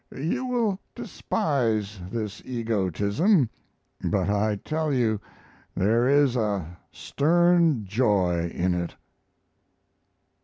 You 0.17 0.45
will 0.47 0.79
despise 0.95 1.99
this 2.09 2.41
egotism, 2.43 3.51
but 4.03 4.31
I 4.31 4.55
tell 4.65 4.91
you 4.91 5.21
there 5.75 6.07
is 6.09 6.35
a 6.35 6.79
"stern 6.91 7.85
joy" 7.85 8.47
in 8.51 8.73
it. 8.73 8.95